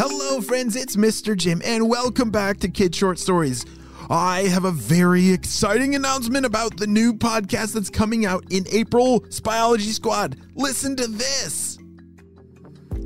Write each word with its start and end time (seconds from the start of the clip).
Hello, 0.00 0.40
friends, 0.40 0.76
it's 0.76 0.94
Mr. 0.94 1.36
Jim, 1.36 1.60
and 1.64 1.88
welcome 1.88 2.30
back 2.30 2.58
to 2.58 2.68
Kid 2.68 2.94
Short 2.94 3.18
Stories. 3.18 3.66
I 4.08 4.42
have 4.42 4.64
a 4.64 4.70
very 4.70 5.30
exciting 5.30 5.96
announcement 5.96 6.46
about 6.46 6.76
the 6.76 6.86
new 6.86 7.12
podcast 7.12 7.74
that's 7.74 7.90
coming 7.90 8.24
out 8.24 8.44
in 8.48 8.64
April 8.70 9.22
Spyology 9.22 9.92
Squad. 9.92 10.36
Listen 10.54 10.94
to 10.94 11.08
this. 11.08 11.80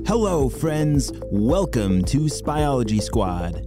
Hello, 0.07 0.51
friends. 0.51 1.11
Welcome 1.31 2.05
to 2.05 2.27
Spyology 2.27 3.01
Squad. 3.01 3.67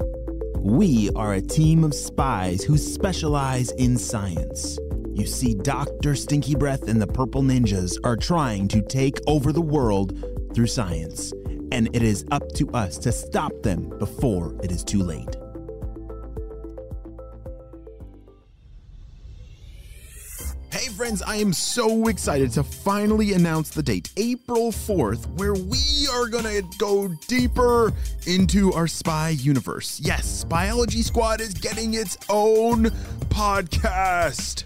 We 0.60 1.10
are 1.16 1.34
a 1.34 1.42
team 1.42 1.84
of 1.84 1.96
spies 1.96 2.62
who 2.62 2.78
specialize 2.78 3.72
in 3.72 3.98
science. 3.98 4.78
You 5.16 5.26
see, 5.26 5.56
Dr. 5.56 6.14
Stinky 6.14 6.54
Breath 6.54 6.88
and 6.88 7.02
the 7.02 7.08
Purple 7.08 7.42
Ninjas 7.42 7.98
are 8.04 8.18
trying 8.18 8.68
to 8.68 8.84
take 8.84 9.18
over 9.26 9.52
the 9.52 9.62
world 9.62 10.16
through 10.54 10.68
science, 10.68 11.34
and 11.72 11.94
it 11.96 12.04
is 12.04 12.26
up 12.32 12.52
to 12.54 12.70
us 12.72 12.98
to 13.00 13.12
stop 13.12 13.52
them 13.62 13.90
before 14.00 14.56
it 14.64 14.72
is 14.72 14.84
too 14.84 15.04
late. 15.04 15.36
Hey, 20.72 20.90
friends, 20.90 21.22
I 21.22 21.38
am 21.38 21.54
so 21.54 22.10
excited 22.10 22.52
to 22.52 22.64
finally 22.64 23.32
announce 23.32 23.70
the 23.70 23.82
date, 23.82 24.10
April 24.18 24.72
4th, 24.72 25.26
where 25.38 25.54
we 25.54 26.08
are 26.12 26.28
to 26.44 26.64
go 26.78 27.08
deeper 27.28 27.94
into 28.28 28.74
our 28.74 28.86
spy 28.86 29.30
universe. 29.30 30.02
Yes, 30.04 30.44
Spyology 30.44 31.02
Squad 31.02 31.40
is 31.40 31.54
getting 31.54 31.94
its 31.94 32.18
own 32.30 32.86
podcast. 33.30 34.66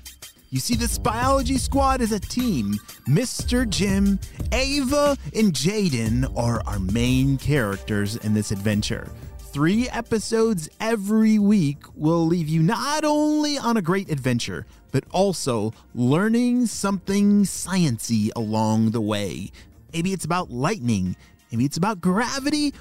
You 0.52 0.60
see, 0.60 0.74
the 0.74 0.86
Spyology 0.86 1.60
Squad 1.60 2.02
is 2.02 2.12
a 2.12 2.20
team. 2.20 2.74
Mr. 3.08 3.70
Jim, 3.70 4.20
Ava, 4.52 5.16
and 5.36 5.54
Jaden 5.54 6.36
are 6.36 6.64
our 6.66 6.80
main 6.80 7.38
characters 7.38 8.16
in 8.16 8.34
this 8.34 8.50
adventure. 8.50 9.08
Three 9.38 9.88
episodes 9.90 10.68
every 10.80 11.38
week 11.38 11.78
will 11.94 12.26
leave 12.26 12.50
you 12.50 12.64
not 12.64 13.04
only 13.04 13.60
on 13.60 13.78
a 13.78 13.82
great 13.84 14.10
adventure, 14.10 14.66
but 14.92 15.04
also 15.12 15.72
learning 15.94 16.66
something 16.66 17.44
sciency 17.44 18.32
along 18.36 18.90
the 18.90 19.02
way. 19.02 19.52
Maybe 19.94 20.14
it's 20.14 20.26
about 20.26 20.50
lightning, 20.50 21.16
maybe 21.52 21.66
it's 21.66 21.78
about 21.78 22.02
gravity, 22.02 22.74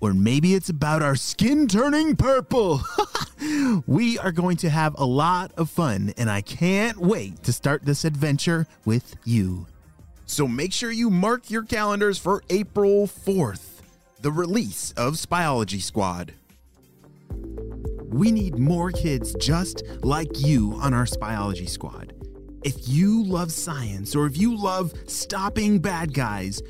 or 0.00 0.12
maybe 0.12 0.54
it's 0.54 0.68
about 0.68 1.02
our 1.02 1.16
skin 1.16 1.66
turning 1.66 2.16
purple. 2.16 2.80
we 3.86 4.18
are 4.18 4.32
going 4.32 4.56
to 4.58 4.70
have 4.70 4.94
a 4.98 5.04
lot 5.04 5.52
of 5.56 5.70
fun, 5.70 6.12
and 6.16 6.30
I 6.30 6.40
can't 6.40 6.98
wait 6.98 7.42
to 7.44 7.52
start 7.52 7.84
this 7.84 8.04
adventure 8.04 8.66
with 8.84 9.16
you. 9.24 9.66
So 10.26 10.48
make 10.48 10.72
sure 10.72 10.90
you 10.90 11.08
mark 11.08 11.50
your 11.50 11.62
calendars 11.62 12.18
for 12.18 12.42
April 12.50 13.06
4th, 13.06 13.80
the 14.20 14.32
release 14.32 14.92
of 14.96 15.14
Spyology 15.14 15.80
Squad. 15.80 16.34
We 18.08 18.32
need 18.32 18.58
more 18.58 18.90
kids 18.90 19.34
just 19.40 19.82
like 20.02 20.40
you 20.40 20.78
on 20.80 20.94
our 20.94 21.04
Spyology 21.04 21.68
Squad. 21.68 22.12
If 22.64 22.88
you 22.88 23.22
love 23.22 23.52
science 23.52 24.16
or 24.16 24.26
if 24.26 24.36
you 24.36 24.56
love 24.56 24.92
stopping 25.06 25.78
bad 25.78 26.12
guys, 26.12 26.60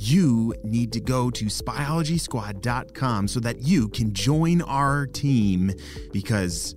you 0.00 0.54
need 0.62 0.92
to 0.92 1.00
go 1.00 1.30
to 1.30 1.44
spyologysquad.com 1.46 3.28
so 3.28 3.40
that 3.40 3.62
you 3.62 3.88
can 3.88 4.12
join 4.14 4.62
our 4.62 5.06
team 5.06 5.72
because 6.12 6.74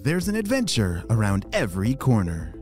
there's 0.00 0.28
an 0.28 0.36
adventure 0.36 1.04
around 1.10 1.46
every 1.52 1.94
corner. 1.94 2.54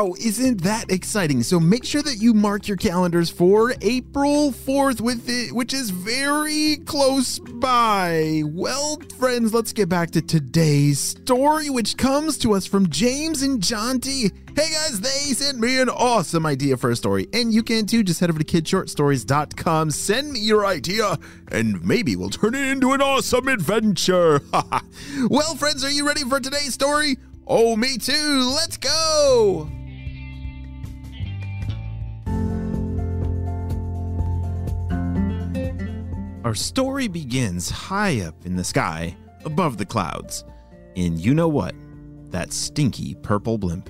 Wow, 0.00 0.14
isn't 0.18 0.62
that 0.62 0.90
exciting? 0.90 1.42
So 1.42 1.60
make 1.60 1.84
sure 1.84 2.00
that 2.00 2.22
you 2.22 2.32
mark 2.32 2.66
your 2.66 2.78
calendars 2.78 3.28
for 3.28 3.74
April 3.82 4.50
4th 4.50 5.02
with 5.02 5.28
it, 5.28 5.52
which 5.52 5.74
is 5.74 5.90
very 5.90 6.78
close 6.86 7.38
by. 7.38 8.42
Well, 8.46 8.98
friends, 9.18 9.52
let's 9.52 9.74
get 9.74 9.90
back 9.90 10.10
to 10.12 10.22
today's 10.22 10.98
story, 10.98 11.68
which 11.68 11.98
comes 11.98 12.38
to 12.38 12.54
us 12.54 12.64
from 12.64 12.88
James 12.88 13.42
and 13.42 13.60
Jonty. 13.60 14.32
Hey 14.56 14.72
guys, 14.72 15.02
they 15.02 15.34
sent 15.34 15.58
me 15.58 15.78
an 15.78 15.90
awesome 15.90 16.46
idea 16.46 16.78
for 16.78 16.88
a 16.88 16.96
story, 16.96 17.28
and 17.34 17.52
you 17.52 17.62
can 17.62 17.84
too. 17.84 18.02
Just 18.02 18.20
head 18.20 18.30
over 18.30 18.38
to 18.38 18.44
kidshortstories.com, 18.44 19.90
send 19.90 20.32
me 20.32 20.40
your 20.40 20.64
idea, 20.64 21.18
and 21.52 21.84
maybe 21.84 22.16
we'll 22.16 22.30
turn 22.30 22.54
it 22.54 22.66
into 22.68 22.92
an 22.92 23.02
awesome 23.02 23.48
adventure. 23.48 24.40
well, 25.28 25.56
friends, 25.56 25.84
are 25.84 25.90
you 25.90 26.06
ready 26.06 26.22
for 26.22 26.40
today's 26.40 26.72
story? 26.72 27.18
Oh, 27.46 27.76
me 27.76 27.98
too. 27.98 28.50
Let's 28.56 28.78
go. 28.78 29.70
Our 36.50 36.56
story 36.56 37.06
begins 37.06 37.70
high 37.70 38.22
up 38.22 38.34
in 38.44 38.56
the 38.56 38.64
sky, 38.64 39.14
above 39.44 39.78
the 39.78 39.86
clouds. 39.86 40.42
And 40.96 41.16
you 41.16 41.32
know 41.32 41.46
what? 41.46 41.76
That 42.32 42.52
stinky 42.52 43.14
purple 43.14 43.56
blimp. 43.56 43.88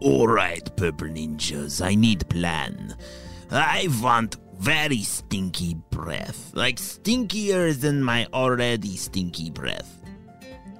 All 0.00 0.26
right, 0.26 0.68
purple 0.74 1.06
ninjas, 1.06 1.80
I 1.80 1.94
need 1.94 2.28
plan. 2.28 2.96
I 3.52 3.86
want 4.02 4.38
very 4.58 5.02
stinky 5.02 5.76
breath, 5.92 6.50
like 6.54 6.78
stinkier 6.78 7.80
than 7.80 8.02
my 8.02 8.26
already 8.34 8.96
stinky 8.96 9.50
breath. 9.50 10.02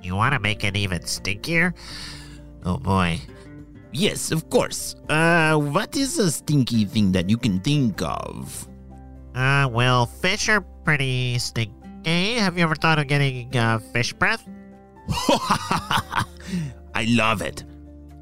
You 0.02 0.16
want 0.16 0.32
to 0.32 0.40
make 0.40 0.64
it 0.64 0.76
even 0.76 1.02
stinkier? 1.02 1.72
Oh 2.64 2.78
boy. 2.78 3.20
Yes, 3.92 4.32
of 4.32 4.50
course. 4.50 4.96
Uh, 5.08 5.54
what 5.56 5.96
is 5.96 6.18
a 6.18 6.32
stinky 6.32 6.84
thing 6.84 7.12
that 7.12 7.30
you 7.30 7.36
can 7.36 7.60
think 7.60 8.02
of? 8.02 8.66
Uh, 9.34 9.68
well, 9.70 10.06
fish 10.06 10.48
are 10.48 10.60
pretty 10.84 11.38
stinky. 11.38 11.72
Have 12.04 12.58
you 12.58 12.64
ever 12.64 12.74
thought 12.74 12.98
of 12.98 13.06
getting 13.06 13.56
uh, 13.56 13.78
fish 13.78 14.12
breath? 14.12 14.46
I 16.94 17.06
love 17.08 17.42
it. 17.42 17.64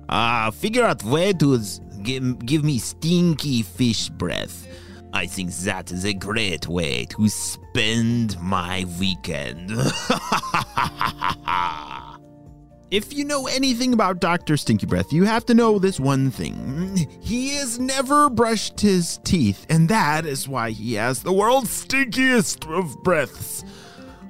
Uh, 0.08 0.50
figure 0.50 0.84
out 0.84 1.02
where 1.04 1.32
to 1.32 1.58
give, 2.02 2.46
give 2.46 2.64
me 2.64 2.78
stinky 2.78 3.62
fish 3.62 4.08
breath. 4.10 4.66
I 5.12 5.26
think 5.26 5.52
that 5.52 5.90
is 5.90 6.04
a 6.04 6.12
great 6.12 6.68
way 6.68 7.06
to 7.06 7.28
spend 7.28 8.40
my 8.40 8.84
weekend. 9.00 9.70
If 12.90 13.14
you 13.14 13.24
know 13.24 13.46
anything 13.46 13.92
about 13.92 14.18
Dr. 14.20 14.56
Stinky 14.56 14.84
Breath, 14.84 15.12
you 15.12 15.22
have 15.22 15.46
to 15.46 15.54
know 15.54 15.78
this 15.78 16.00
one 16.00 16.32
thing. 16.32 17.06
He 17.20 17.50
has 17.50 17.78
never 17.78 18.28
brushed 18.28 18.80
his 18.80 19.20
teeth, 19.22 19.64
and 19.68 19.88
that 19.88 20.26
is 20.26 20.48
why 20.48 20.72
he 20.72 20.94
has 20.94 21.22
the 21.22 21.32
world's 21.32 21.84
stinkiest 21.84 22.68
of 22.68 23.00
breaths. 23.04 23.62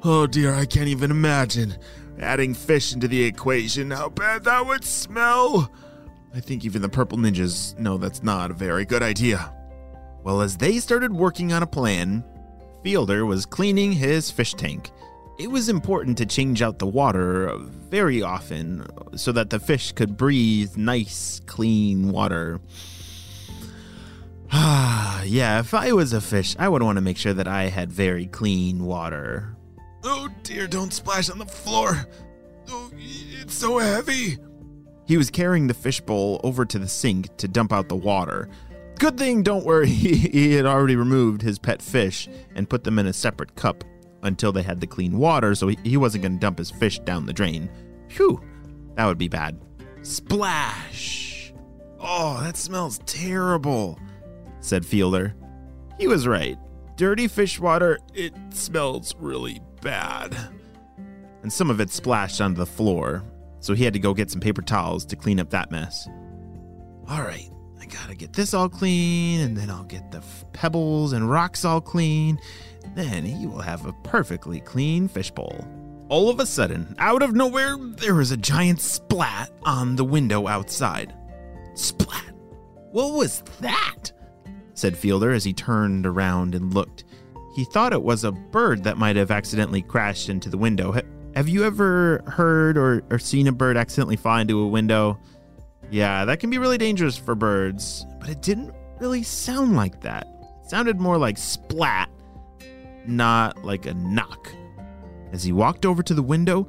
Oh 0.03 0.27
dear, 0.27 0.53
I 0.53 0.67
can't 0.67 0.89
even 0.89 1.11
imagine 1.11 1.79
adding 2.19 2.53
fish 2.53 2.93
into 2.93 3.09
the 3.09 3.23
equation, 3.23 3.93
how 3.93 4.11
bad 4.11 4.45
that 4.45 4.67
would 4.67 4.85
smell. 4.85 5.73
I 6.35 6.41
think 6.41 6.67
even 6.67 6.83
the 6.83 6.89
purple 6.91 7.17
ninjas 7.17 7.79
know 7.79 7.97
that's 7.97 8.23
not 8.23 8.51
a 8.51 8.55
very 8.55 8.85
good 8.85 9.03
idea. 9.03 9.55
Well, 10.23 10.43
as 10.43 10.59
they 10.59 10.81
started 10.81 11.15
working 11.15 11.55
on 11.55 11.63
a 11.63 11.67
plan, 11.67 12.23
Fielder 12.83 13.25
was 13.25 13.47
cleaning 13.47 13.93
his 13.93 14.31
fish 14.31 14.53
tank. 14.53 14.91
It 15.41 15.51
was 15.51 15.71
important 15.71 16.19
to 16.19 16.27
change 16.27 16.61
out 16.61 16.79
the 16.79 16.87
water 16.87 17.57
very 17.89 18.21
often 18.21 18.87
so 19.17 19.33
that 19.33 19.49
the 19.49 19.59
fish 19.59 19.91
could 19.93 20.15
breathe 20.15 20.77
nice, 20.77 21.41
clean 21.47 22.13
water. 22.13 22.61
Ah, 24.53 25.23
yeah, 25.25 25.59
if 25.61 25.73
I 25.73 25.93
was 25.93 26.13
a 26.13 26.21
fish, 26.21 26.55
I 26.59 26.69
would 26.69 26.83
want 26.83 26.97
to 26.97 27.01
make 27.01 27.17
sure 27.17 27.33
that 27.33 27.49
I 27.49 27.69
had 27.69 27.91
very 27.91 28.27
clean 28.27 28.85
water. 28.85 29.57
Oh 30.05 30.29
dear, 30.43 30.67
don't 30.67 30.93
splash 30.93 31.31
on 31.31 31.39
the 31.39 31.47
floor. 31.47 32.07
Oh, 32.69 32.91
it's 32.95 33.55
so 33.55 33.79
heavy. 33.79 34.37
He 35.07 35.17
was 35.17 35.31
carrying 35.31 35.69
the 35.69 35.75
fishbowl 35.75 36.43
over 36.45 36.67
to 36.67 36.79
the 36.79 36.87
sink 36.87 37.35
to 37.39 37.49
dump 37.49 37.73
out 37.73 37.89
the 37.89 37.97
water. 37.97 38.51
Good 38.99 39.17
thing, 39.17 39.43
don't 39.43 39.65
worry, 39.65 39.89
he 39.89 40.53
had 40.53 40.67
already 40.67 40.97
removed 40.97 41.41
his 41.41 41.59
pet 41.59 41.81
fish 41.81 42.29
and 42.55 42.69
put 42.69 42.85
them 42.85 42.99
in 42.99 43.07
a 43.07 43.15
separate 43.15 43.57
cup 43.57 43.85
until 44.23 44.53
they 44.53 44.63
had 44.63 44.81
the 44.81 44.87
clean 44.87 45.19
water, 45.19 45.55
so 45.55 45.69
he, 45.69 45.97
wasn't 45.97 46.23
going 46.23 46.35
to 46.35 46.39
dump 46.39 46.59
his 46.59 46.71
fish 46.71 46.99
down 47.01 47.27
the 47.27 47.33
drain. 47.33 47.71
Phew, 48.09 48.41
that 48.97 49.07
would 49.07 49.19
be 49.19 49.29
bad. 49.29 49.61
Splash! 50.03 51.53
Oh, 51.99 52.41
that 52.43 52.57
smells 52.57 53.01
terrible, 53.07 53.99
said 54.61 54.85
Fielder. 54.87 55.35
He 55.99 56.07
was 56.07 56.27
right. 56.27 56.59
Dirty 56.97 57.29
fish 57.29 57.61
water, 57.61 57.99
it 58.15 58.33
smells 58.51 59.15
really 59.19 59.61
bad. 59.83 60.37
And 61.43 61.53
some 61.53 61.71
of 61.71 61.81
it 61.81 61.91
splashed 61.91 62.41
onto 62.41 62.59
the 62.59 62.67
floor, 62.67 63.23
so 63.61 63.75
he 63.75 63.85
had 63.85 63.93
to 63.95 63.99
go 63.99 64.15
get 64.15 64.31
some 64.31 64.41
paper 64.41 64.63
towels 64.63 65.05
to 65.07 65.17
clean 65.17 65.41
up 65.41 65.51
that 65.51 65.71
mess. 65.71 66.09
All 67.09 67.23
right, 67.23 67.51
I 67.81 67.87
gotta 67.87 68.15
get 68.15 68.33
this 68.33 68.55
all 68.55 68.69
clean, 68.69 69.41
and 69.41 69.57
then 69.57 69.71
I'll 69.71 69.85
get 69.85 70.11
the 70.11 70.19
f- 70.19 70.45
pebbles 70.53 71.13
and 71.13 71.31
rocks 71.31 71.65
all 71.65 71.81
clean. 71.81 72.39
Then 72.95 73.25
he 73.25 73.47
will 73.47 73.61
have 73.61 73.87
a 73.87 73.93
perfectly 74.05 74.61
clean 74.61 75.09
fishbowl. 75.09 75.67
All 76.09 76.29
of 76.29 76.41
a 76.41 76.47
sudden, 76.47 76.95
out 76.99 77.23
of 77.23 77.35
nowhere, 77.35 77.77
there 77.79 78.17
was 78.17 78.33
a 78.33 78.37
giant 78.37 78.81
splat 78.81 79.51
on 79.63 79.95
the 79.95 80.05
window 80.05 80.49
outside. 80.49 81.15
Splat! 81.75 82.35
What 82.91 83.15
was 83.15 83.43
that? 83.61 84.11
said 84.75 84.97
Fielder 84.97 85.31
as 85.31 85.45
he 85.45 85.53
turned 85.53 86.07
around 86.07 86.55
and 86.55 86.75
looked. 86.75 87.05
He 87.55 87.65
thought 87.65 87.93
it 87.93 88.03
was 88.03 88.25
a 88.25 88.33
bird 88.33 88.83
that 88.85 88.99
might 88.99 89.17
have 89.17 89.31
accidentally 89.31 89.83
crashed 89.83 90.29
into 90.29 90.49
the 90.49 90.59
window. 90.59 90.93
Ha- 90.93 91.03
have 91.37 91.49
you 91.49 91.65
ever 91.65 92.23
heard 92.27 92.77
or, 92.77 93.05
or 93.11 93.19
seen 93.19 93.47
a 93.47 93.53
bird 93.53 93.77
accidentally 93.77 94.17
fly 94.17 94.41
into 94.41 94.61
a 94.61 94.67
window? 94.67 95.19
Yeah, 95.91 96.25
that 96.25 96.41
can 96.41 96.51
be 96.51 96.59
really 96.59 96.79
dangerous 96.79 97.17
for 97.17 97.35
birds, 97.35 98.07
but 98.19 98.29
it 98.29 98.43
didn't 98.43 98.73
really 98.99 99.23
sound 99.23 99.77
like 99.77 100.01
that. 100.01 100.27
It 100.65 100.71
sounded 100.71 100.99
more 100.99 101.19
like 101.19 101.39
splat, 101.39 102.09
not 103.07 103.65
like 103.65 103.87
a 103.87 103.95
knock. 103.95 104.51
As 105.33 105.43
he 105.45 105.53
walked 105.53 105.87
over 105.87 106.03
to 106.03 106.15
the 106.15 106.23
window, 106.23 106.69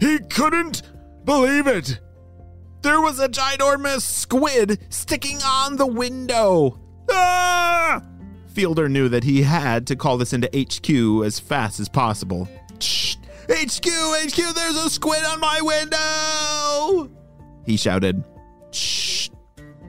He 0.00 0.18
couldn't 0.30 0.82
believe 1.24 1.66
it. 1.66 2.00
there 2.82 3.00
was 3.00 3.18
a 3.20 3.28
ginormous 3.28 4.02
squid 4.02 4.78
sticking 4.90 5.38
on 5.44 5.76
the 5.76 5.86
window. 5.86 6.78
Ah! 7.10 8.02
Fielder 8.54 8.88
knew 8.88 9.08
that 9.08 9.24
he 9.24 9.42
had 9.42 9.86
to 9.88 9.96
call 9.96 10.16
this 10.18 10.32
into 10.32 10.48
HQ 10.56 11.24
as 11.24 11.38
fast 11.40 11.80
as 11.80 11.88
possible. 11.88 12.48
Shh! 12.80 13.16
HQ, 13.50 13.86
HQ, 13.86 14.54
there's 14.54 14.76
a 14.76 14.90
squid 14.90 15.24
on 15.24 15.40
my 15.40 15.60
window! 15.62 17.10
He 17.66 17.76
shouted. 17.76 18.22
Shh. 18.70 19.30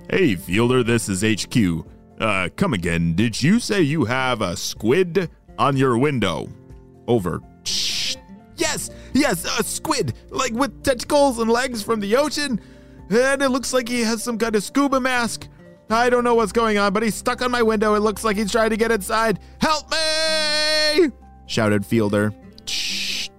Hey, 0.09 0.35
Fielder, 0.35 0.83
this 0.83 1.07
is 1.09 1.21
HQ. 1.23 1.85
Uh, 2.19 2.49
come 2.55 2.73
again. 2.73 3.13
Did 3.15 3.41
you 3.41 3.59
say 3.59 3.81
you 3.81 4.05
have 4.05 4.41
a 4.41 4.55
squid 4.57 5.29
on 5.59 5.77
your 5.77 5.97
window? 5.97 6.49
Over. 7.07 7.41
Shh! 7.63 8.15
Yes, 8.55 8.89
yes, 9.13 9.45
a 9.59 9.63
squid, 9.63 10.13
like 10.31 10.53
with 10.53 10.83
tentacles 10.83 11.37
and 11.39 11.49
legs 11.49 11.83
from 11.83 11.99
the 11.99 12.15
ocean. 12.15 12.59
And 13.09 13.41
it 13.41 13.49
looks 13.49 13.73
like 13.73 13.87
he 13.87 14.01
has 14.01 14.23
some 14.23 14.37
kind 14.37 14.55
of 14.55 14.63
scuba 14.63 14.99
mask. 14.99 15.47
I 15.89 16.09
don't 16.09 16.23
know 16.23 16.35
what's 16.35 16.51
going 16.51 16.77
on, 16.77 16.93
but 16.93 17.03
he's 17.03 17.15
stuck 17.15 17.41
on 17.41 17.51
my 17.51 17.63
window. 17.63 17.95
It 17.95 17.99
looks 17.99 18.23
like 18.23 18.37
he's 18.37 18.51
trying 18.51 18.69
to 18.69 18.77
get 18.77 18.91
inside. 18.91 19.39
Help 19.59 19.91
me! 19.91 21.11
shouted 21.47 21.85
Fielder. 21.85 22.33
Shh. 22.65 23.29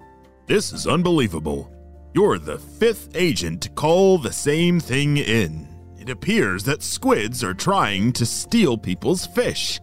This 0.46 0.72
is 0.72 0.86
unbelievable. 0.86 1.70
You're 2.12 2.38
the 2.38 2.58
fifth 2.58 3.10
agent 3.14 3.62
to 3.62 3.70
call 3.70 4.18
the 4.18 4.32
same 4.32 4.80
thing 4.80 5.16
in. 5.16 5.68
It 5.96 6.10
appears 6.10 6.64
that 6.64 6.82
squids 6.82 7.44
are 7.44 7.54
trying 7.54 8.12
to 8.14 8.26
steal 8.26 8.76
people's 8.76 9.26
fish. 9.26 9.80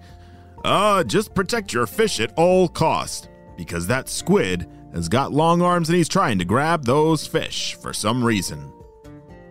Uh, 0.63 1.03
just 1.03 1.33
protect 1.33 1.73
your 1.73 1.85
fish 1.85 2.19
at 2.19 2.33
all 2.37 2.67
cost, 2.67 3.29
because 3.55 3.87
that 3.87 4.09
squid 4.09 4.67
has 4.93 5.09
got 5.09 5.31
long 5.31 5.61
arms 5.61 5.89
and 5.89 5.97
he's 5.97 6.09
trying 6.09 6.39
to 6.39 6.45
grab 6.45 6.85
those 6.85 7.27
fish 7.27 7.75
for 7.75 7.93
some 7.93 8.23
reason. 8.23 8.71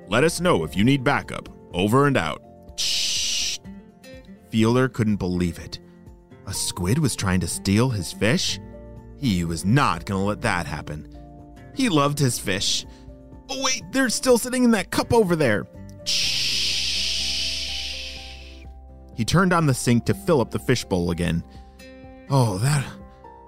Let 0.09 0.25
us 0.25 0.41
know 0.41 0.65
if 0.65 0.77
you 0.77 0.85
need 0.85 1.05
backup. 1.05 1.49
Over 1.73 2.07
and 2.07 2.17
out. 2.17 2.43
Shh! 2.77 3.59
Fielder 4.51 4.89
couldn't 4.89 5.17
believe 5.17 5.59
it. 5.59 5.79
A 6.47 6.55
squid 6.55 6.99
was 6.99 7.17
trying 7.17 7.41
to 7.41 7.49
steal 7.49 7.91
his 7.91 8.13
fish? 8.13 8.59
He 9.19 9.45
was 9.45 9.65
not 9.65 10.07
going 10.07 10.21
to 10.21 10.27
let 10.27 10.43
that 10.43 10.67
happen. 10.67 11.09
He 11.75 11.89
loved 11.89 12.19
his 12.19 12.39
fish. 12.39 12.87
Oh, 13.51 13.63
wait, 13.63 13.83
they're 13.93 14.09
still 14.09 14.39
sitting 14.39 14.65
in 14.65 14.71
that 14.73 14.91
cup 14.91 15.13
over 15.13 15.37
there. 15.37 15.67
Shh. 16.05 16.36
He 19.17 19.25
turned 19.25 19.53
on 19.53 19.67
the 19.67 19.75
sink 19.75 20.05
to 20.05 20.15
fill 20.15 20.41
up 20.41 20.51
the 20.51 20.59
fishbowl 20.59 21.11
again. 21.11 21.43
Oh, 22.29 22.59
that. 22.59 22.85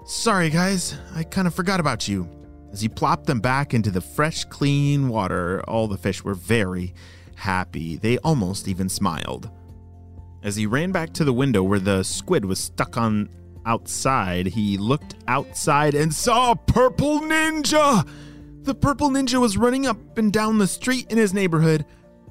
Sorry, 0.05 0.49
guys. 0.49 0.95
I 1.13 1.23
kind 1.23 1.47
of 1.47 1.53
forgot 1.53 1.79
about 1.79 2.07
you. 2.07 2.27
As 2.71 2.81
he 2.81 2.89
plopped 2.89 3.27
them 3.27 3.39
back 3.39 3.73
into 3.73 3.91
the 3.91 4.01
fresh, 4.01 4.45
clean 4.45 5.09
water, 5.09 5.63
all 5.67 5.87
the 5.87 5.97
fish 5.97 6.23
were 6.23 6.33
very 6.33 6.93
happy. 7.35 7.97
They 7.97 8.17
almost 8.19 8.67
even 8.67 8.89
smiled. 8.89 9.49
As 10.41 10.55
he 10.55 10.65
ran 10.65 10.91
back 10.91 11.13
to 11.13 11.23
the 11.23 11.33
window 11.33 11.61
where 11.61 11.79
the 11.79 12.03
squid 12.03 12.45
was 12.45 12.59
stuck 12.59 12.97
on 12.97 13.29
outside, 13.65 14.47
he 14.47 14.77
looked 14.77 15.15
outside 15.27 15.93
and 15.93 16.13
saw 16.13 16.51
a 16.51 16.55
purple 16.55 17.19
ninja. 17.19 18.07
The 18.63 18.73
purple 18.73 19.09
ninja 19.09 19.39
was 19.39 19.57
running 19.57 19.85
up 19.85 20.17
and 20.17 20.33
down 20.33 20.57
the 20.57 20.67
street 20.67 21.11
in 21.11 21.17
his 21.17 21.33
neighborhood, 21.33 21.85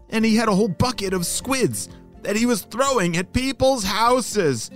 and 0.08 0.24
he 0.24 0.36
had 0.36 0.48
a 0.48 0.54
whole 0.54 0.68
bucket 0.68 1.12
of 1.12 1.26
squids 1.26 1.88
that 2.22 2.36
he 2.36 2.46
was 2.46 2.62
throwing 2.62 3.16
at 3.16 3.32
people's 3.32 3.84
houses. 3.84 4.70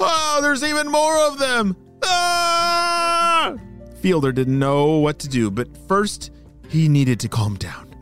Oh, 0.00 0.38
there's 0.42 0.62
even 0.62 0.88
more 0.88 1.18
of 1.26 1.38
them! 1.38 1.76
Ah! 2.04 3.54
Fielder 4.00 4.32
didn't 4.32 4.58
know 4.58 4.98
what 4.98 5.18
to 5.20 5.28
do, 5.28 5.50
but 5.50 5.76
first 5.88 6.30
he 6.68 6.88
needed 6.88 7.18
to 7.20 7.28
calm 7.28 7.56
down. 7.56 7.94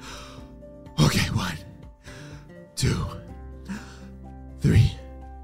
Okay, 1.03 1.31
one, 1.31 1.57
two, 2.75 3.07
three. 4.61 4.93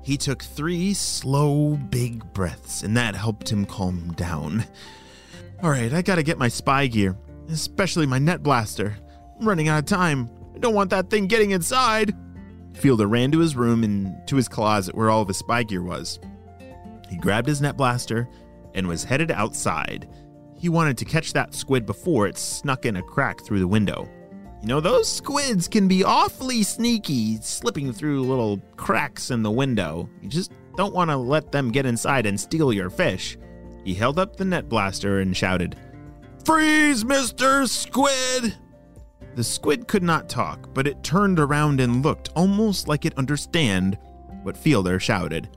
He 0.02 0.16
took 0.16 0.42
three 0.42 0.94
slow, 0.94 1.76
big 1.76 2.32
breaths, 2.32 2.82
and 2.82 2.96
that 2.96 3.14
helped 3.14 3.50
him 3.50 3.64
calm 3.64 4.12
down. 4.12 4.64
All 5.62 5.70
right, 5.70 5.92
I 5.92 6.02
gotta 6.02 6.22
get 6.22 6.38
my 6.38 6.48
spy 6.48 6.88
gear, 6.88 7.16
especially 7.48 8.06
my 8.06 8.18
net 8.18 8.42
blaster. 8.42 8.96
I'm 9.38 9.48
running 9.48 9.68
out 9.68 9.78
of 9.78 9.86
time. 9.86 10.28
I 10.54 10.58
don't 10.58 10.74
want 10.74 10.90
that 10.90 11.08
thing 11.08 11.28
getting 11.28 11.52
inside. 11.52 12.14
Fielder 12.74 13.06
ran 13.06 13.30
to 13.32 13.38
his 13.38 13.56
room 13.56 13.84
and 13.84 14.26
to 14.26 14.36
his 14.36 14.48
closet 14.48 14.94
where 14.94 15.10
all 15.10 15.22
of 15.22 15.28
his 15.28 15.36
spy 15.36 15.62
gear 15.62 15.82
was. 15.82 16.18
He 17.08 17.16
grabbed 17.16 17.48
his 17.48 17.60
net 17.60 17.76
blaster 17.76 18.28
and 18.74 18.86
was 18.86 19.04
headed 19.04 19.30
outside. 19.30 20.08
He 20.58 20.68
wanted 20.68 20.96
to 20.98 21.04
catch 21.04 21.32
that 21.32 21.54
squid 21.54 21.86
before 21.86 22.26
it 22.26 22.38
snuck 22.38 22.86
in 22.86 22.96
a 22.96 23.02
crack 23.02 23.44
through 23.44 23.60
the 23.60 23.68
window. 23.68 24.08
You 24.62 24.68
know, 24.68 24.80
those 24.80 25.08
squids 25.10 25.66
can 25.66 25.88
be 25.88 26.04
awfully 26.04 26.62
sneaky, 26.62 27.38
slipping 27.40 27.92
through 27.92 28.22
little 28.22 28.60
cracks 28.76 29.30
in 29.30 29.42
the 29.42 29.50
window. 29.50 30.08
You 30.22 30.28
just 30.28 30.52
don't 30.76 30.94
want 30.94 31.10
to 31.10 31.16
let 31.16 31.50
them 31.50 31.72
get 31.72 31.84
inside 31.84 32.26
and 32.26 32.40
steal 32.40 32.72
your 32.72 32.88
fish. 32.88 33.36
He 33.84 33.92
held 33.92 34.18
up 34.18 34.36
the 34.36 34.44
net 34.44 34.68
blaster 34.68 35.18
and 35.20 35.36
shouted, 35.36 35.76
Freeze, 36.44 37.04
Mr. 37.04 37.68
Squid! 37.68 38.54
The 39.34 39.44
squid 39.44 39.88
could 39.88 40.02
not 40.02 40.28
talk, 40.28 40.72
but 40.74 40.86
it 40.86 41.02
turned 41.02 41.40
around 41.40 41.80
and 41.80 42.02
looked 42.02 42.28
almost 42.36 42.86
like 42.86 43.04
it 43.04 43.16
understand 43.16 43.96
what 44.42 44.56
Fielder 44.56 45.00
shouted. 45.00 45.48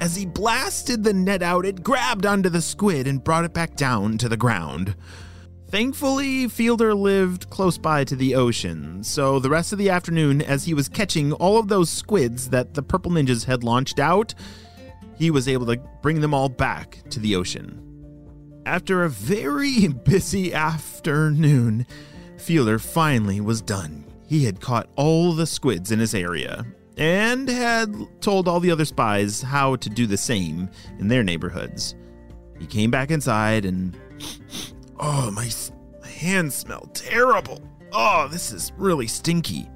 As 0.00 0.16
he 0.16 0.26
blasted 0.26 1.04
the 1.04 1.12
net 1.12 1.42
out, 1.42 1.64
it 1.64 1.82
grabbed 1.82 2.26
onto 2.26 2.48
the 2.48 2.62
squid 2.62 3.06
and 3.06 3.24
brought 3.24 3.44
it 3.44 3.54
back 3.54 3.76
down 3.76 4.18
to 4.18 4.28
the 4.28 4.36
ground. 4.36 4.94
Thankfully, 5.68 6.46
Fielder 6.48 6.94
lived 6.94 7.50
close 7.50 7.78
by 7.78 8.04
to 8.04 8.14
the 8.14 8.34
ocean, 8.34 9.02
so 9.02 9.38
the 9.38 9.50
rest 9.50 9.72
of 9.72 9.78
the 9.78 9.90
afternoon, 9.90 10.40
as 10.40 10.64
he 10.64 10.74
was 10.74 10.88
catching 10.88 11.32
all 11.32 11.58
of 11.58 11.68
those 11.68 11.90
squids 11.90 12.50
that 12.50 12.74
the 12.74 12.82
Purple 12.82 13.12
Ninjas 13.12 13.44
had 13.44 13.64
launched 13.64 13.98
out, 13.98 14.34
he 15.16 15.30
was 15.30 15.48
able 15.48 15.66
to 15.66 15.80
bring 16.02 16.20
them 16.20 16.34
all 16.34 16.48
back 16.48 16.98
to 17.10 17.18
the 17.18 17.34
ocean. 17.34 17.93
After 18.66 19.04
a 19.04 19.10
very 19.10 19.88
busy 20.04 20.54
afternoon, 20.54 21.86
Fielder 22.38 22.78
finally 22.78 23.40
was 23.40 23.60
done. 23.60 24.04
He 24.26 24.44
had 24.44 24.60
caught 24.60 24.88
all 24.96 25.32
the 25.32 25.46
squids 25.46 25.92
in 25.92 25.98
his 25.98 26.14
area 26.14 26.64
and 26.96 27.48
had 27.48 27.94
told 28.20 28.48
all 28.48 28.60
the 28.60 28.70
other 28.70 28.84
spies 28.84 29.42
how 29.42 29.76
to 29.76 29.90
do 29.90 30.06
the 30.06 30.16
same 30.16 30.70
in 30.98 31.08
their 31.08 31.22
neighborhoods. 31.22 31.94
He 32.58 32.66
came 32.66 32.90
back 32.90 33.10
inside 33.10 33.64
and. 33.64 33.96
Oh, 34.96 35.28
my, 35.32 35.50
my 36.00 36.08
hands 36.08 36.54
smell 36.54 36.88
terrible. 36.94 37.60
Oh, 37.92 38.28
this 38.30 38.52
is 38.52 38.72
really 38.76 39.08
stinky. 39.08 39.68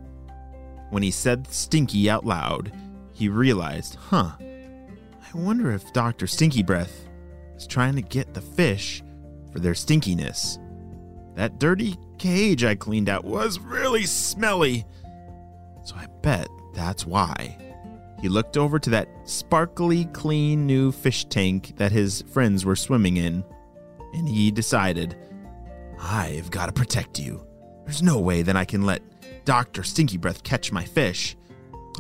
When 0.91 1.03
he 1.03 1.11
said 1.11 1.53
stinky 1.53 2.09
out 2.09 2.25
loud, 2.25 2.73
he 3.13 3.29
realized, 3.29 3.97
huh, 3.97 4.31
I 4.39 5.31
wonder 5.35 5.73
if 5.73 5.93
Dr. 5.93 6.29
Stinky 6.29 6.63
Breath 6.63 7.08
is 7.59 7.67
trying 7.67 7.97
to 7.97 8.03
get 8.03 8.33
the 8.33 8.41
fish 8.41 9.03
for 9.53 9.59
their 9.59 9.75
stinkiness. 9.75 10.59
That 11.35 11.59
dirty 11.59 11.97
cage 12.19 12.65
I 12.65 12.75
cleaned 12.75 13.09
out 13.09 13.25
was 13.25 13.59
really 13.61 14.05
smelly, 14.05 14.87
so 15.85 15.95
I 15.97 16.07
bet 16.23 16.49
that's 16.75 17.07
why. 17.07 17.57
He 18.21 18.29
looked 18.29 18.57
over 18.57 18.79
to 18.79 18.91
that 18.91 19.09
sparkly, 19.25 20.07
clean 20.07 20.67
new 20.67 20.91
fish 20.91 21.25
tank 21.27 21.77
that 21.77 21.93
his 21.93 22.23
friends 22.33 22.65
were 22.65 22.75
swimming 22.77 23.17
in, 23.17 23.45
and 24.15 24.29
he 24.29 24.51
decided, 24.51 25.17
I've 26.01 26.51
got 26.51 26.67
to 26.67 26.73
protect 26.73 27.19
you. 27.19 27.47
There's 27.85 28.03
no 28.03 28.19
way 28.19 28.43
that 28.43 28.57
I 28.57 28.65
can 28.65 28.83
let 28.83 29.03
Dr. 29.45 29.83
Stinky 29.83 30.17
Breath 30.17 30.43
catch 30.43 30.73
my 30.73 30.85
fish. 30.85 31.37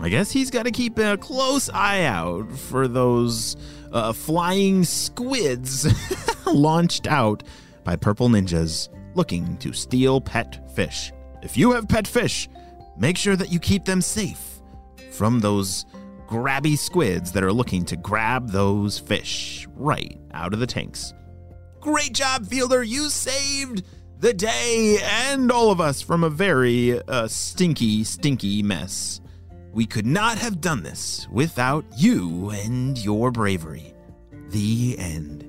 I 0.01 0.09
guess 0.09 0.31
he's 0.31 0.51
got 0.51 0.65
to 0.65 0.71
keep 0.71 0.99
a 0.99 1.17
close 1.17 1.69
eye 1.71 2.05
out 2.05 2.53
for 2.53 2.87
those 2.87 3.57
uh, 3.93 4.13
flying 4.13 4.85
squids 4.85 5.87
launched 6.47 7.07
out 7.07 7.43
by 7.85 7.97
purple 7.97 8.29
ninjas 8.29 8.89
looking 9.15 9.57
to 9.59 9.73
steal 9.73 10.21
pet 10.21 10.71
fish. 10.75 11.13
If 11.43 11.57
you 11.57 11.73
have 11.73 11.89
pet 11.89 12.07
fish, 12.07 12.49
make 12.97 13.17
sure 13.17 13.37
that 13.37 13.51
you 13.51 13.59
keep 13.59 13.85
them 13.85 14.01
safe 14.01 14.61
from 15.11 15.41
those 15.41 15.85
grabby 16.29 16.79
squids 16.79 17.33
that 17.33 17.43
are 17.43 17.53
looking 17.53 17.85
to 17.87 17.97
grab 17.97 18.51
those 18.51 18.99
fish 18.99 19.67
right 19.75 20.19
out 20.33 20.53
of 20.53 20.61
the 20.61 20.67
tanks. 20.67 21.15
Great 21.81 22.13
job, 22.13 22.47
Fielder! 22.47 22.83
You 22.83 23.09
saved 23.09 23.85
the 24.21 24.35
day, 24.35 24.99
and 25.03 25.51
all 25.51 25.71
of 25.71 25.81
us 25.81 26.03
from 26.03 26.25
a 26.25 26.31
very 26.31 27.01
uh, 27.03 27.29
stinky, 27.29 28.05
stinky 28.05 28.63
mess. 28.63 29.21
We 29.79 29.87
could 29.87 30.07
not 30.07 30.39
have 30.39 30.61
done 30.61 30.83
this 30.83 31.29
without 31.31 31.85
you 31.97 32.51
and 32.51 32.99
your 32.99 33.31
bravery. 33.31 33.95
The 34.49 34.99
end. 34.99 35.45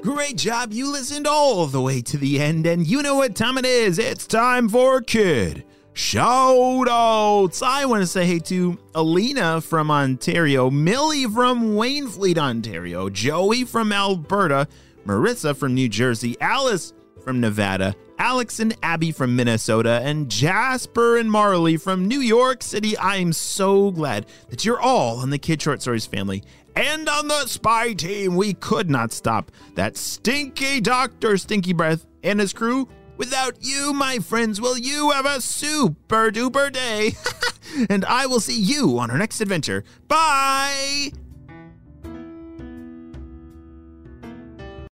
Great 0.00 0.36
job. 0.36 0.72
You 0.72 0.92
listened 0.92 1.26
all 1.26 1.66
the 1.66 1.80
way 1.80 2.02
to 2.02 2.16
the 2.16 2.38
end, 2.38 2.66
and 2.66 2.86
you 2.86 3.02
know 3.02 3.16
what 3.16 3.34
time 3.34 3.58
it 3.58 3.66
is. 3.66 3.98
It's 3.98 4.28
time 4.28 4.68
for 4.68 5.00
Kid 5.00 5.64
Shout 5.92 6.88
outs. 6.88 7.62
I 7.62 7.84
want 7.84 8.02
to 8.02 8.06
say 8.06 8.24
hey 8.24 8.38
to 8.40 8.78
Alina 8.94 9.60
from 9.60 9.90
Ontario, 9.90 10.70
Millie 10.70 11.26
from 11.26 11.74
Wainfleet, 11.74 12.38
Ontario, 12.38 13.10
Joey 13.10 13.64
from 13.64 13.92
Alberta, 13.92 14.68
Marissa 15.04 15.54
from 15.56 15.74
New 15.74 15.88
Jersey, 15.88 16.36
Alice 16.40 16.92
from 17.24 17.40
Nevada, 17.40 17.94
Alex 18.18 18.60
and 18.60 18.76
Abby 18.82 19.12
from 19.12 19.34
Minnesota, 19.34 20.00
and 20.02 20.30
Jasper 20.30 21.18
and 21.18 21.30
Marley 21.30 21.76
from 21.76 22.06
New 22.06 22.20
York 22.20 22.62
City. 22.62 22.96
I 22.96 23.16
am 23.16 23.32
so 23.32 23.90
glad 23.90 24.26
that 24.48 24.64
you're 24.64 24.80
all 24.80 25.18
on 25.18 25.30
the 25.30 25.38
Kid 25.38 25.60
Short 25.60 25.82
Stories 25.82 26.06
family. 26.06 26.42
And 26.76 27.08
on 27.08 27.28
the 27.28 27.46
spy 27.46 27.94
team, 27.94 28.36
we 28.36 28.54
could 28.54 28.88
not 28.88 29.12
stop 29.12 29.50
that 29.74 29.96
stinky 29.96 30.80
Dr. 30.80 31.36
Stinky 31.36 31.72
Breath 31.72 32.06
and 32.22 32.38
his 32.38 32.52
crew. 32.52 32.88
Without 33.20 33.56
you, 33.60 33.92
my 33.92 34.18
friends, 34.18 34.62
will 34.62 34.78
you 34.78 35.10
have 35.10 35.26
a 35.26 35.42
super 35.42 36.30
duper 36.30 36.72
day? 36.72 37.12
and 37.90 38.02
I 38.06 38.24
will 38.24 38.40
see 38.40 38.58
you 38.58 38.98
on 38.98 39.10
our 39.10 39.18
next 39.18 39.42
adventure. 39.42 39.84
Bye! 40.08 41.12